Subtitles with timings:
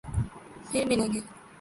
[0.67, 1.19] پھر ملیں گے